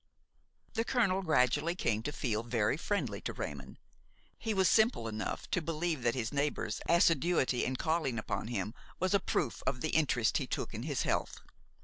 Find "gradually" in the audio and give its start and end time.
1.21-1.75